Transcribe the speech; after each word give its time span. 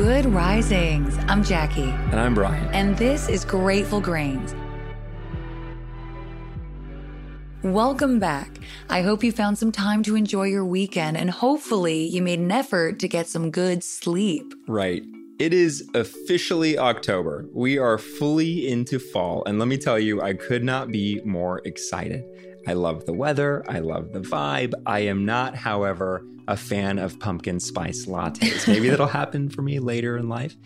Good 0.00 0.24
risings. 0.24 1.14
I'm 1.28 1.44
Jackie. 1.44 1.90
And 1.90 2.18
I'm 2.18 2.32
Bryan. 2.32 2.66
And 2.72 2.96
this 2.96 3.28
is 3.28 3.44
Grateful 3.44 4.00
Grains. 4.00 4.54
Welcome 7.62 8.18
back. 8.18 8.60
I 8.88 9.02
hope 9.02 9.22
you 9.22 9.30
found 9.30 9.58
some 9.58 9.70
time 9.70 10.02
to 10.04 10.16
enjoy 10.16 10.44
your 10.44 10.64
weekend 10.64 11.18
and 11.18 11.30
hopefully 11.30 12.06
you 12.06 12.22
made 12.22 12.38
an 12.38 12.50
effort 12.50 12.98
to 13.00 13.08
get 13.08 13.26
some 13.26 13.50
good 13.50 13.84
sleep. 13.84 14.54
Right. 14.66 15.02
It 15.38 15.52
is 15.52 15.86
officially 15.92 16.78
October. 16.78 17.44
We 17.52 17.76
are 17.76 17.98
fully 17.98 18.70
into 18.70 18.98
fall. 18.98 19.42
And 19.44 19.58
let 19.58 19.68
me 19.68 19.76
tell 19.76 19.98
you, 19.98 20.22
I 20.22 20.32
could 20.32 20.64
not 20.64 20.88
be 20.88 21.20
more 21.26 21.60
excited. 21.66 22.24
I 22.70 22.74
love 22.74 23.04
the 23.04 23.12
weather. 23.12 23.64
I 23.66 23.80
love 23.80 24.12
the 24.12 24.20
vibe. 24.20 24.74
I 24.86 25.00
am 25.00 25.24
not, 25.24 25.56
however, 25.56 26.24
a 26.46 26.56
fan 26.56 27.00
of 27.00 27.18
pumpkin 27.18 27.58
spice 27.58 28.06
lattes. 28.06 28.68
Maybe 28.68 28.88
that'll 28.88 29.06
happen 29.22 29.48
for 29.48 29.60
me 29.60 29.80
later 29.80 30.16
in 30.16 30.28
life. 30.28 30.56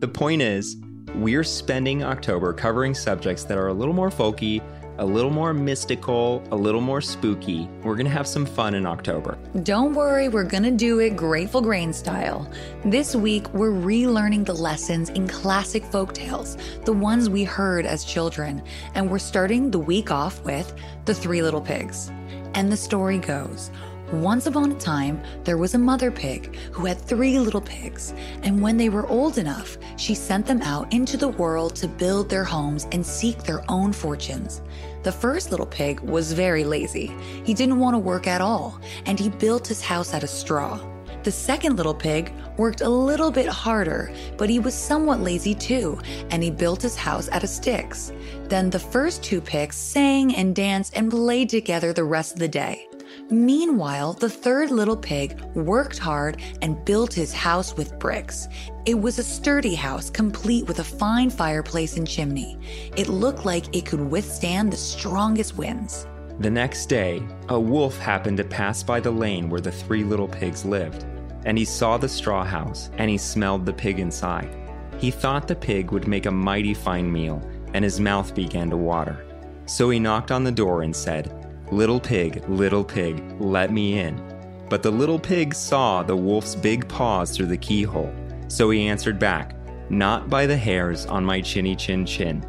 The 0.00 0.08
point 0.08 0.42
is, 0.42 0.76
we're 1.14 1.42
spending 1.42 2.04
October 2.04 2.52
covering 2.52 2.92
subjects 2.92 3.44
that 3.44 3.56
are 3.56 3.68
a 3.68 3.72
little 3.72 3.94
more 3.94 4.10
folky, 4.10 4.60
a 4.98 5.04
little 5.04 5.30
more 5.30 5.52
mystical, 5.52 6.42
a 6.50 6.56
little 6.56 6.80
more 6.80 7.00
spooky. 7.00 7.68
We're 7.82 7.96
going 7.96 8.06
to 8.06 8.12
have 8.12 8.26
some 8.26 8.46
fun 8.46 8.74
in 8.74 8.86
October. 8.86 9.38
Don't 9.62 9.94
worry, 9.94 10.28
we're 10.28 10.44
going 10.44 10.62
to 10.62 10.70
do 10.70 11.00
it 11.00 11.16
Grateful 11.16 11.60
Grain 11.60 11.92
style. 11.92 12.50
This 12.84 13.16
week, 13.16 13.52
we're 13.52 13.72
relearning 13.72 14.44
the 14.44 14.54
lessons 14.54 15.10
in 15.10 15.26
classic 15.26 15.84
folk 15.84 16.14
tales, 16.14 16.56
the 16.84 16.92
ones 16.92 17.28
we 17.28 17.44
heard 17.44 17.86
as 17.86 18.04
children, 18.04 18.62
and 18.94 19.10
we're 19.10 19.18
starting 19.18 19.70
the 19.70 19.78
week 19.78 20.10
off 20.10 20.42
with 20.44 20.74
The 21.06 21.14
Three 21.14 21.42
Little 21.42 21.60
Pigs. 21.60 22.10
And 22.54 22.70
the 22.70 22.76
story 22.76 23.18
goes, 23.18 23.70
once 24.12 24.46
upon 24.46 24.70
a 24.70 24.74
time, 24.74 25.20
there 25.44 25.56
was 25.56 25.74
a 25.74 25.78
mother 25.78 26.10
pig 26.10 26.54
who 26.72 26.84
had 26.84 26.98
three 26.98 27.38
little 27.38 27.60
pigs, 27.60 28.12
and 28.42 28.60
when 28.60 28.76
they 28.76 28.88
were 28.88 29.06
old 29.08 29.38
enough, 29.38 29.78
she 29.96 30.14
sent 30.14 30.46
them 30.46 30.60
out 30.62 30.92
into 30.92 31.16
the 31.16 31.28
world 31.28 31.74
to 31.76 31.88
build 31.88 32.28
their 32.28 32.44
homes 32.44 32.86
and 32.92 33.04
seek 33.04 33.42
their 33.42 33.64
own 33.68 33.92
fortunes. 33.92 34.62
The 35.02 35.12
first 35.12 35.50
little 35.50 35.66
pig 35.66 36.00
was 36.00 36.32
very 36.32 36.64
lazy. 36.64 37.12
He 37.44 37.54
didn't 37.54 37.78
want 37.78 37.94
to 37.94 37.98
work 37.98 38.26
at 38.26 38.40
all, 38.40 38.78
and 39.06 39.18
he 39.18 39.28
built 39.30 39.66
his 39.66 39.82
house 39.82 40.14
out 40.14 40.22
of 40.22 40.30
straw. 40.30 40.78
The 41.24 41.32
second 41.32 41.76
little 41.76 41.94
pig 41.94 42.32
worked 42.58 42.82
a 42.82 42.88
little 42.88 43.30
bit 43.30 43.48
harder, 43.48 44.12
but 44.36 44.50
he 44.50 44.58
was 44.58 44.74
somewhat 44.74 45.20
lazy 45.20 45.54
too, 45.54 45.98
and 46.30 46.42
he 46.42 46.50
built 46.50 46.82
his 46.82 46.96
house 46.96 47.30
out 47.30 47.42
of 47.42 47.48
sticks. 47.48 48.12
Then 48.44 48.68
the 48.68 48.78
first 48.78 49.22
two 49.22 49.40
pigs 49.40 49.76
sang 49.76 50.34
and 50.34 50.54
danced 50.54 50.94
and 50.94 51.10
played 51.10 51.48
together 51.48 51.94
the 51.94 52.04
rest 52.04 52.34
of 52.34 52.38
the 52.40 52.48
day. 52.48 52.86
Meanwhile, 53.30 54.14
the 54.14 54.28
third 54.28 54.70
little 54.70 54.96
pig 54.96 55.40
worked 55.54 55.98
hard 55.98 56.40
and 56.62 56.84
built 56.84 57.12
his 57.12 57.32
house 57.32 57.76
with 57.76 57.98
bricks. 57.98 58.48
It 58.86 59.00
was 59.00 59.18
a 59.18 59.24
sturdy 59.24 59.74
house, 59.74 60.10
complete 60.10 60.66
with 60.66 60.78
a 60.78 60.84
fine 60.84 61.30
fireplace 61.30 61.96
and 61.96 62.06
chimney. 62.06 62.58
It 62.96 63.08
looked 63.08 63.44
like 63.44 63.74
it 63.74 63.86
could 63.86 64.00
withstand 64.00 64.72
the 64.72 64.76
strongest 64.76 65.56
winds. 65.56 66.06
The 66.40 66.50
next 66.50 66.86
day, 66.86 67.22
a 67.48 67.58
wolf 67.58 67.96
happened 67.98 68.38
to 68.38 68.44
pass 68.44 68.82
by 68.82 69.00
the 69.00 69.10
lane 69.10 69.48
where 69.48 69.60
the 69.60 69.70
three 69.70 70.02
little 70.02 70.28
pigs 70.28 70.64
lived, 70.64 71.04
and 71.44 71.56
he 71.56 71.64
saw 71.64 71.96
the 71.96 72.08
straw 72.08 72.44
house 72.44 72.90
and 72.98 73.08
he 73.08 73.18
smelled 73.18 73.64
the 73.64 73.72
pig 73.72 74.00
inside. 74.00 74.54
He 74.98 75.10
thought 75.10 75.46
the 75.46 75.54
pig 75.54 75.90
would 75.92 76.08
make 76.08 76.26
a 76.26 76.30
mighty 76.30 76.74
fine 76.74 77.12
meal, 77.12 77.42
and 77.72 77.84
his 77.84 78.00
mouth 78.00 78.34
began 78.34 78.70
to 78.70 78.76
water. 78.76 79.24
So 79.66 79.90
he 79.90 79.98
knocked 79.98 80.30
on 80.30 80.44
the 80.44 80.52
door 80.52 80.82
and 80.82 80.94
said, 80.94 81.43
Little 81.70 81.98
pig, 81.98 82.46
little 82.46 82.84
pig, 82.84 83.22
let 83.40 83.72
me 83.72 83.98
in. 83.98 84.22
But 84.68 84.82
the 84.82 84.90
little 84.90 85.18
pig 85.18 85.54
saw 85.54 86.02
the 86.02 86.16
wolf's 86.16 86.54
big 86.54 86.86
paws 86.88 87.34
through 87.34 87.46
the 87.46 87.56
keyhole, 87.56 88.12
so 88.48 88.68
he 88.70 88.86
answered 88.86 89.18
back, 89.18 89.56
Not 89.88 90.28
by 90.28 90.46
the 90.46 90.56
hairs 90.56 91.06
on 91.06 91.24
my 91.24 91.40
chinny 91.40 91.74
chin 91.74 92.04
chin. 92.04 92.44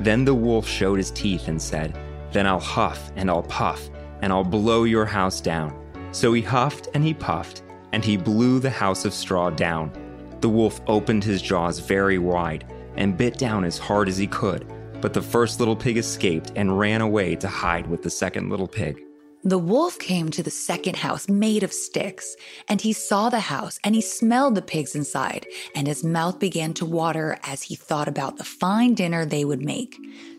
Then 0.00 0.24
the 0.24 0.34
wolf 0.34 0.66
showed 0.66 0.96
his 0.96 1.12
teeth 1.12 1.46
and 1.46 1.62
said, 1.62 1.96
Then 2.32 2.46
I'll 2.46 2.58
huff 2.58 3.12
and 3.14 3.30
I'll 3.30 3.44
puff, 3.44 3.88
and 4.20 4.32
I'll 4.32 4.44
blow 4.44 4.82
your 4.82 5.06
house 5.06 5.40
down. 5.40 5.72
So 6.10 6.32
he 6.32 6.42
huffed 6.42 6.88
and 6.92 7.04
he 7.04 7.14
puffed, 7.14 7.62
and 7.92 8.04
he 8.04 8.16
blew 8.16 8.58
the 8.58 8.70
house 8.70 9.04
of 9.04 9.14
straw 9.14 9.48
down. 9.48 9.92
The 10.40 10.48
wolf 10.48 10.80
opened 10.88 11.22
his 11.22 11.40
jaws 11.40 11.78
very 11.78 12.18
wide 12.18 12.66
and 12.96 13.16
bit 13.16 13.38
down 13.38 13.64
as 13.64 13.78
hard 13.78 14.08
as 14.08 14.18
he 14.18 14.26
could 14.26 14.66
but 15.00 15.14
the 15.14 15.22
first 15.22 15.58
little 15.58 15.76
pig 15.76 15.96
escaped 15.96 16.52
and 16.56 16.78
ran 16.78 17.00
away 17.00 17.36
to 17.36 17.48
hide 17.48 17.86
with 17.86 18.02
the 18.02 18.10
second 18.10 18.50
little 18.50 18.68
pig. 18.68 19.02
The 19.44 19.58
wolf 19.58 19.98
came 20.00 20.30
to 20.30 20.42
the 20.42 20.50
second 20.50 20.96
house 20.96 21.28
made 21.28 21.62
of 21.62 21.72
sticks, 21.72 22.34
and 22.68 22.80
he 22.80 22.92
saw 22.92 23.28
the 23.28 23.38
house 23.38 23.78
and 23.84 23.94
he 23.94 24.00
smelled 24.00 24.56
the 24.56 24.62
pigs 24.62 24.96
inside, 24.96 25.46
and 25.74 25.86
his 25.86 26.02
mouth 26.02 26.40
began 26.40 26.74
to 26.74 26.84
water 26.84 27.38
as 27.44 27.62
he 27.62 27.76
thought 27.76 28.08
about 28.08 28.38
the 28.38 28.44
fine 28.44 28.94
dinner 28.94 29.24
they 29.24 29.44
would 29.44 29.62
make. 29.62 29.96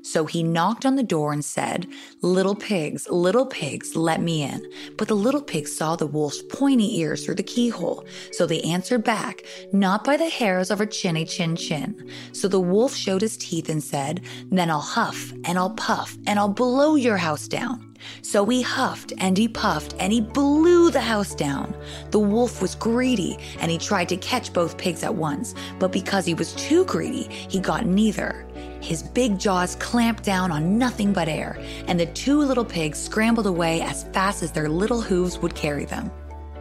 So 0.08 0.26
he 0.26 0.42
knocked 0.42 0.86
on 0.86 0.96
the 0.96 1.04
door 1.04 1.34
and 1.34 1.44
said, 1.44 1.86
Little 2.22 2.56
pigs, 2.56 3.10
little 3.10 3.46
pigs, 3.46 3.94
let 3.94 4.22
me 4.22 4.42
in. 4.42 4.66
But 4.98 5.10
the 5.10 5.16
little 5.16 5.42
pigs 5.42 5.76
saw 5.76 5.98
the 5.98 6.08
wolf's 6.08 6.42
pointy 6.44 6.98
ears 7.02 7.26
through 7.26 7.36
the 7.36 7.44
keyhole, 7.44 8.06
so 8.32 8.46
they 8.46 8.62
answered 8.62 9.04
back, 9.04 9.44
Not 9.74 10.06
by 10.06 10.16
the 10.16 10.30
hairs 10.30 10.72
of 10.72 10.80
our 10.80 10.86
chinny 10.86 11.26
chin 11.26 11.58
chin. 11.58 12.10
So 12.32 12.48
the 12.48 12.58
wolf 12.60 12.96
showed 12.96 13.22
his 13.22 13.36
teeth 13.36 13.68
and 13.68 13.84
said, 13.84 14.22
Then 14.50 14.72
I'll 14.72 14.80
huff 14.80 15.34
and 15.44 15.58
I'll 15.58 15.72
puff 15.72 16.18
and 16.26 16.40
I'll 16.40 16.48
blow 16.48 16.96
your 16.96 17.18
house 17.18 17.50
down. 17.50 17.94
So 18.22 18.46
he 18.46 18.62
huffed 18.62 19.12
and 19.18 19.38
he 19.38 19.50
puffed 19.50 19.94
and 20.00 20.14
he 20.14 20.22
blew 20.22 20.90
the 20.90 21.02
house 21.02 21.36
down. 21.36 21.76
The 22.12 22.20
wolf 22.20 22.62
was 22.62 22.76
greedy 22.76 23.38
and 23.60 23.70
he 23.70 23.78
tried 23.78 24.08
to 24.10 24.18
catch 24.18 24.54
both 24.54 24.78
pigs 24.78 25.04
at 25.04 25.16
once, 25.16 25.54
but 25.80 25.92
because 25.92 26.26
he 26.26 26.34
was 26.34 26.54
too 26.54 26.86
greedy, 26.86 27.28
he 27.50 27.60
got 27.60 27.86
neither. 27.86 28.47
His 28.88 29.04
big 29.04 29.38
jaws 29.38 29.76
clamped 29.76 30.24
down 30.24 30.50
on 30.50 30.78
nothing 30.78 31.12
but 31.12 31.28
air, 31.28 31.60
and 31.88 32.00
the 32.00 32.06
two 32.06 32.40
little 32.40 32.64
pigs 32.64 32.98
scrambled 32.98 33.46
away 33.46 33.82
as 33.82 34.06
fast 34.14 34.42
as 34.42 34.54
their 34.54 34.70
little 34.70 35.02
hooves 35.02 35.40
would 35.40 35.54
carry 35.54 35.84
them. 35.84 36.10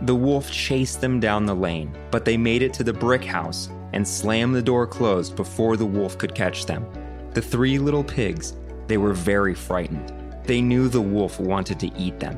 The 0.02 0.16
wolf 0.16 0.50
chased 0.50 1.00
them 1.00 1.20
down 1.20 1.46
the 1.46 1.54
lane, 1.54 1.96
but 2.10 2.24
they 2.24 2.36
made 2.36 2.62
it 2.62 2.74
to 2.74 2.82
the 2.82 2.92
brick 2.92 3.22
house 3.24 3.68
and 3.92 4.06
slammed 4.06 4.56
the 4.56 4.60
door 4.60 4.88
closed 4.88 5.36
before 5.36 5.76
the 5.76 5.86
wolf 5.86 6.18
could 6.18 6.34
catch 6.34 6.66
them. 6.66 6.84
The 7.32 7.40
three 7.40 7.78
little 7.78 8.02
pigs, 8.02 8.54
they 8.88 8.96
were 8.96 9.14
very 9.14 9.54
frightened. 9.54 10.12
They 10.42 10.60
knew 10.60 10.88
the 10.88 11.00
wolf 11.00 11.38
wanted 11.38 11.78
to 11.78 11.96
eat 11.96 12.18
them. 12.18 12.36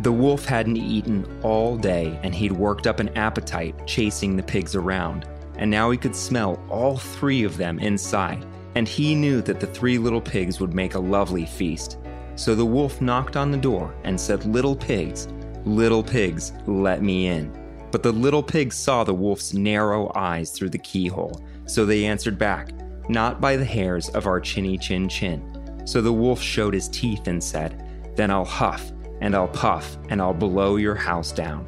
The 0.00 0.12
wolf 0.12 0.46
hadn't 0.46 0.78
eaten 0.78 1.26
all 1.42 1.76
day, 1.76 2.18
and 2.22 2.34
he'd 2.34 2.52
worked 2.52 2.86
up 2.86 3.00
an 3.00 3.10
appetite 3.18 3.86
chasing 3.86 4.34
the 4.34 4.42
pigs 4.42 4.74
around. 4.74 5.28
And 5.58 5.70
now 5.70 5.90
he 5.90 5.98
could 5.98 6.16
smell 6.16 6.58
all 6.70 6.96
three 6.96 7.44
of 7.44 7.58
them 7.58 7.78
inside, 7.80 8.42
and 8.76 8.86
he 8.86 9.14
knew 9.14 9.40
that 9.40 9.58
the 9.58 9.66
three 9.66 9.96
little 9.96 10.20
pigs 10.20 10.60
would 10.60 10.74
make 10.74 10.94
a 10.94 10.98
lovely 10.98 11.46
feast. 11.46 11.96
So 12.34 12.54
the 12.54 12.66
wolf 12.66 13.00
knocked 13.00 13.34
on 13.34 13.50
the 13.50 13.56
door 13.56 13.94
and 14.04 14.20
said, 14.20 14.44
Little 14.44 14.76
pigs, 14.76 15.28
little 15.64 16.02
pigs, 16.02 16.52
let 16.66 17.02
me 17.02 17.28
in. 17.28 17.50
But 17.90 18.02
the 18.02 18.12
little 18.12 18.42
pigs 18.42 18.76
saw 18.76 19.02
the 19.02 19.14
wolf's 19.14 19.54
narrow 19.54 20.12
eyes 20.14 20.50
through 20.50 20.68
the 20.68 20.78
keyhole, 20.78 21.42
so 21.64 21.86
they 21.86 22.04
answered 22.04 22.38
back, 22.38 22.68
Not 23.08 23.40
by 23.40 23.56
the 23.56 23.64
hairs 23.64 24.10
of 24.10 24.26
our 24.26 24.40
chinny 24.40 24.76
chin 24.76 25.08
chin. 25.08 25.82
So 25.86 26.02
the 26.02 26.12
wolf 26.12 26.42
showed 26.42 26.74
his 26.74 26.88
teeth 26.90 27.28
and 27.28 27.42
said, 27.42 27.82
Then 28.14 28.30
I'll 28.30 28.44
huff, 28.44 28.92
and 29.22 29.34
I'll 29.34 29.48
puff, 29.48 29.96
and 30.10 30.20
I'll 30.20 30.34
blow 30.34 30.76
your 30.76 30.96
house 30.96 31.32
down. 31.32 31.66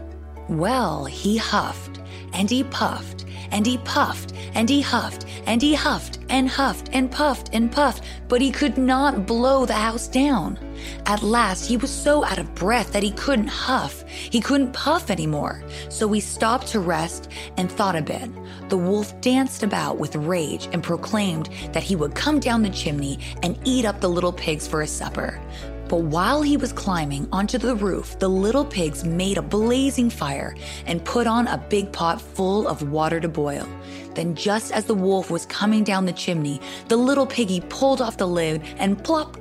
Well, 0.51 1.07
he 1.07 1.39
huffed, 1.39 2.03
and 2.35 2.51
he 2.51 2.65
puffed, 2.65 3.25
and 3.51 3.67
he 3.67 3.79
puffed, 3.79 4.33
and 4.55 4.69
he 4.69 4.81
huffed, 4.81 5.27
and 5.47 5.61
he 5.61 5.75
huffed, 5.75 6.19
and 6.29 6.49
huffed, 6.49 6.91
and 6.93 7.11
puffed, 7.11 7.51
and 7.53 7.71
puffed, 7.71 8.05
but 8.29 8.41
he 8.41 8.51
could 8.51 8.79
not 8.79 9.27
blow 9.27 9.67
the 9.67 9.73
house 9.73 10.09
down. 10.09 10.59
At 11.07 11.23
last, 11.23 11.67
he 11.67 11.77
was 11.77 11.91
so 11.91 12.25
out 12.25 12.39
of 12.39 12.55
breath 12.55 12.93
that 12.93 13.03
he 13.03 13.11
couldn't 13.13 13.49
huff. 13.49 14.05
He 14.07 14.41
couldn't 14.41 14.73
puff 14.73 15.11
anymore. 15.11 15.63
So 15.89 16.11
he 16.13 16.21
stopped 16.21 16.69
to 16.69 16.81
rest 16.81 17.31
and 17.57 17.71
thought 17.71 17.97
a 17.97 18.03
bit. 18.03 18.31
The 18.69 18.77
wolf 18.77 19.19
danced 19.21 19.63
about 19.63 19.99
with 19.99 20.15
rage 20.17 20.69
and 20.73 20.83
proclaimed 20.83 21.49
that 21.73 21.83
he 21.83 21.97
would 21.97 22.15
come 22.15 22.39
down 22.39 22.63
the 22.63 22.71
chimney 22.71 23.19
and 23.43 23.59
eat 23.65 23.85
up 23.85 24.01
the 24.01 24.09
little 24.09 24.33
pigs 24.33 24.67
for 24.69 24.81
his 24.81 24.91
supper. 24.91 25.41
But 25.89 26.03
while 26.03 26.43
he 26.43 26.57
was 26.57 26.73
climbing 26.73 27.29
onto 27.33 27.57
the 27.57 27.75
roof, 27.75 28.19
the 28.19 28.29
little 28.29 28.65
pigs 28.65 29.05
made 29.05 29.39
a 29.39 29.43
blazing 29.43 30.11
fire 30.11 30.55
and 30.87 31.05
put 31.05 31.27
on 31.27 31.47
a 31.47 31.57
big 31.57 31.93
pot 31.93 32.21
full 32.21 32.69
of 32.69 32.91
water 32.91 33.21
to 33.21 33.29
boil. 33.29 33.67
Then, 34.15 34.35
just 34.35 34.73
as 34.73 34.85
the 34.85 34.95
wolf 34.95 35.31
was 35.31 35.47
coming 35.47 35.85
down 35.85 36.05
the 36.05 36.13
chimney, 36.13 36.61
the 36.89 36.97
little 36.97 37.27
piggy 37.27 37.61
pulled 37.69 38.03
off 38.03 38.19
the 38.19 38.29
lid 38.29 38.63
and 38.77 39.03
plop! 39.03 39.39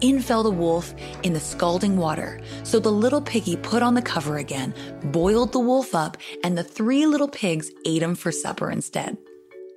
In 0.00 0.20
fell 0.20 0.44
the 0.44 0.50
wolf 0.50 0.94
in 1.24 1.32
the 1.32 1.40
scalding 1.40 1.96
water. 1.96 2.40
So 2.62 2.78
the 2.78 2.92
little 2.92 3.20
piggy 3.20 3.56
put 3.56 3.82
on 3.82 3.94
the 3.94 4.02
cover 4.02 4.36
again, 4.36 4.72
boiled 5.06 5.52
the 5.52 5.58
wolf 5.58 5.94
up, 5.94 6.16
and 6.44 6.56
the 6.56 6.62
three 6.62 7.04
little 7.04 7.28
pigs 7.28 7.70
ate 7.84 8.02
him 8.02 8.14
for 8.14 8.30
supper 8.30 8.70
instead. 8.70 9.18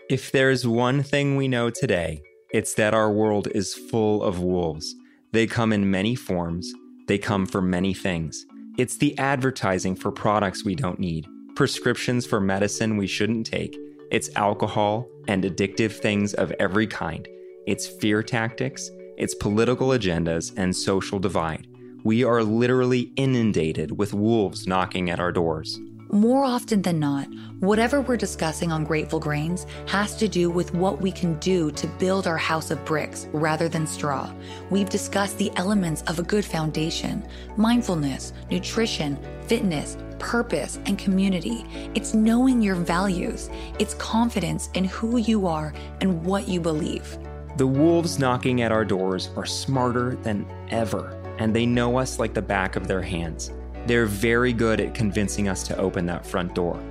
If 0.09 0.31
there's 0.31 0.67
one 0.67 1.03
thing 1.03 1.37
we 1.37 1.47
know 1.47 1.69
today, 1.69 2.21
it's 2.51 2.75
that 2.75 2.93
our 2.93 3.11
world 3.11 3.47
is 3.55 3.73
full 3.73 4.23
of 4.23 4.39
wolves. 4.39 4.93
They 5.33 5.47
come 5.47 5.71
in 5.71 5.89
many 5.89 6.13
forms, 6.15 6.73
they 7.07 7.17
come 7.17 7.45
for 7.45 7.61
many 7.61 7.93
things. 7.93 8.45
It's 8.77 8.97
the 8.97 9.17
advertising 9.17 9.95
for 9.95 10.11
products 10.11 10.65
we 10.65 10.75
don't 10.75 10.99
need, 10.99 11.25
prescriptions 11.55 12.25
for 12.25 12.41
medicine 12.41 12.97
we 12.97 13.07
shouldn't 13.07 13.45
take, 13.45 13.77
It's 14.11 14.29
alcohol 14.35 15.07
and 15.29 15.45
addictive 15.45 15.93
things 15.93 16.33
of 16.33 16.51
every 16.59 16.85
kind. 16.85 17.25
It's 17.65 17.87
fear 17.87 18.21
tactics, 18.21 18.91
it's 19.17 19.33
political 19.33 19.89
agendas, 19.89 20.51
and 20.57 20.75
social 20.75 21.17
divide. 21.17 21.65
We 22.03 22.25
are 22.25 22.43
literally 22.43 23.13
inundated 23.15 23.97
with 23.97 24.13
wolves 24.13 24.67
knocking 24.67 25.09
at 25.09 25.21
our 25.21 25.31
doors. 25.31 25.79
More 26.13 26.43
often 26.43 26.81
than 26.81 26.99
not, 26.99 27.29
whatever 27.61 28.01
we're 28.01 28.17
discussing 28.17 28.69
on 28.69 28.83
Grateful 28.83 29.17
Grains 29.17 29.65
has 29.87 30.17
to 30.17 30.27
do 30.27 30.49
with 30.49 30.73
what 30.73 30.99
we 30.99 31.09
can 31.09 31.39
do 31.39 31.71
to 31.71 31.87
build 31.87 32.27
our 32.27 32.37
house 32.37 32.69
of 32.69 32.83
bricks 32.83 33.29
rather 33.31 33.69
than 33.69 33.87
straw. 33.87 34.29
We've 34.69 34.89
discussed 34.89 35.37
the 35.37 35.53
elements 35.55 36.01
of 36.07 36.19
a 36.19 36.23
good 36.23 36.43
foundation 36.43 37.25
mindfulness, 37.55 38.33
nutrition, 38.49 39.17
fitness, 39.47 39.95
purpose, 40.19 40.79
and 40.85 40.99
community. 40.99 41.65
It's 41.95 42.13
knowing 42.13 42.61
your 42.61 42.75
values, 42.75 43.49
it's 43.79 43.93
confidence 43.93 44.69
in 44.73 44.83
who 44.83 45.15
you 45.15 45.47
are 45.47 45.73
and 46.01 46.25
what 46.25 46.45
you 46.45 46.59
believe. 46.59 47.17
The 47.55 47.67
wolves 47.67 48.19
knocking 48.19 48.63
at 48.63 48.73
our 48.73 48.83
doors 48.83 49.29
are 49.37 49.45
smarter 49.45 50.17
than 50.17 50.45
ever, 50.71 51.17
and 51.37 51.55
they 51.55 51.65
know 51.65 51.97
us 51.97 52.19
like 52.19 52.33
the 52.33 52.41
back 52.41 52.75
of 52.75 52.85
their 52.85 53.01
hands. 53.01 53.53
They're 53.87 54.05
very 54.05 54.53
good 54.53 54.79
at 54.79 54.93
convincing 54.93 55.47
us 55.47 55.63
to 55.63 55.77
open 55.77 56.05
that 56.05 56.25
front 56.25 56.53
door. 56.53 56.81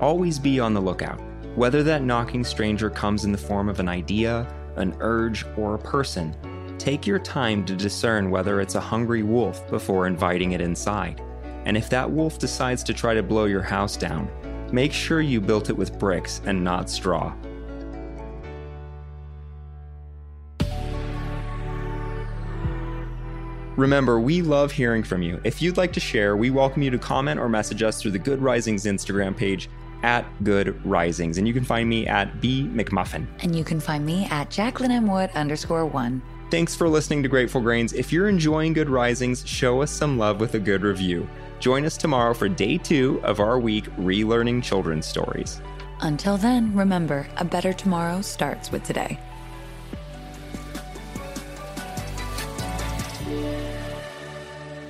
Always 0.00 0.38
be 0.38 0.58
on 0.58 0.74
the 0.74 0.80
lookout. 0.80 1.20
Whether 1.54 1.82
that 1.84 2.02
knocking 2.02 2.44
stranger 2.44 2.90
comes 2.90 3.24
in 3.24 3.32
the 3.32 3.38
form 3.38 3.68
of 3.68 3.80
an 3.80 3.88
idea, 3.88 4.46
an 4.76 4.96
urge, 5.00 5.44
or 5.56 5.74
a 5.74 5.78
person, 5.78 6.34
take 6.78 7.06
your 7.06 7.18
time 7.18 7.64
to 7.66 7.76
discern 7.76 8.30
whether 8.30 8.60
it's 8.60 8.74
a 8.74 8.80
hungry 8.80 9.22
wolf 9.22 9.68
before 9.68 10.06
inviting 10.06 10.52
it 10.52 10.60
inside. 10.60 11.20
And 11.66 11.76
if 11.76 11.90
that 11.90 12.10
wolf 12.10 12.38
decides 12.38 12.82
to 12.84 12.94
try 12.94 13.14
to 13.14 13.22
blow 13.22 13.44
your 13.44 13.62
house 13.62 13.96
down, 13.96 14.30
make 14.72 14.92
sure 14.92 15.20
you 15.20 15.40
built 15.40 15.70
it 15.70 15.76
with 15.76 15.98
bricks 15.98 16.40
and 16.46 16.64
not 16.64 16.88
straw. 16.88 17.34
Remember, 23.80 24.20
we 24.20 24.42
love 24.42 24.72
hearing 24.72 25.02
from 25.02 25.22
you. 25.22 25.40
If 25.42 25.62
you'd 25.62 25.78
like 25.78 25.94
to 25.94 26.00
share, 26.00 26.36
we 26.36 26.50
welcome 26.50 26.82
you 26.82 26.90
to 26.90 26.98
comment 26.98 27.40
or 27.40 27.48
message 27.48 27.82
us 27.82 27.98
through 27.98 28.10
the 28.10 28.18
Good 28.18 28.42
Risings 28.42 28.84
Instagram 28.84 29.34
page 29.34 29.70
at 30.02 30.26
Good 30.44 30.84
Risings. 30.84 31.38
And 31.38 31.48
you 31.48 31.54
can 31.54 31.64
find 31.64 31.88
me 31.88 32.06
at 32.06 32.42
B 32.42 32.64
McMuffin. 32.64 33.26
And 33.42 33.56
you 33.56 33.64
can 33.64 33.80
find 33.80 34.04
me 34.04 34.26
at 34.26 34.50
Jacqueline 34.50 34.90
M. 34.90 35.06
Wood 35.06 35.30
underscore 35.34 35.86
one. 35.86 36.20
Thanks 36.50 36.74
for 36.76 36.90
listening 36.90 37.22
to 37.22 37.30
Grateful 37.30 37.62
Grains. 37.62 37.94
If 37.94 38.12
you're 38.12 38.28
enjoying 38.28 38.74
Good 38.74 38.90
Risings, 38.90 39.48
show 39.48 39.80
us 39.80 39.90
some 39.90 40.18
love 40.18 40.40
with 40.40 40.54
a 40.56 40.60
good 40.60 40.82
review. 40.82 41.26
Join 41.58 41.86
us 41.86 41.96
tomorrow 41.96 42.34
for 42.34 42.50
day 42.50 42.76
two 42.76 43.18
of 43.22 43.40
our 43.40 43.58
week 43.58 43.84
relearning 43.96 44.62
children's 44.62 45.06
stories. 45.06 45.58
Until 46.02 46.36
then, 46.36 46.76
remember, 46.76 47.26
a 47.38 47.46
better 47.46 47.72
tomorrow 47.72 48.20
starts 48.20 48.70
with 48.70 48.84
today. 48.84 49.18